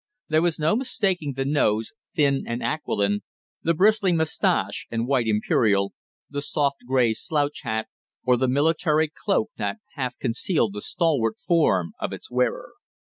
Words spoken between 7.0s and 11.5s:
slouch hat, or the military cloak that half concealed the stalwart